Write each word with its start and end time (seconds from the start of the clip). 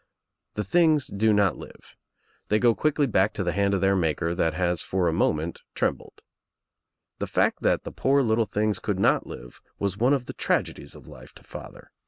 The 0.55 0.63
things 0.63 1.05
do 1.05 1.31
not 1.31 1.59
live. 1.59 1.95
They 2.47 2.57
go 2.57 2.73
quickly 2.73 3.05
back 3.05 3.35
to 3.35 3.43
the 3.43 3.51
hand 3.51 3.75
of 3.75 3.81
their 3.81 3.95
maker 3.95 4.33
that 4.33 4.55
has 4.55 4.81
for 4.81 5.07
a 5.07 5.13
moment 5.13 5.61
trembled. 5.75 6.23
The 7.19 7.27
fact 7.27 7.61
that 7.61 7.83
the 7.83 7.91
poor 7.91 8.23
little 8.23 8.45
things 8.45 8.79
could 8.79 8.97
not 8.99 9.27
live 9.27 9.61
was 9.77 9.97
one 9.99 10.13
of 10.15 10.25
the 10.25 10.33
tragedies 10.33 10.95
of 10.95 11.05
life 11.05 11.33
to 11.33 11.43
father. 11.43 11.91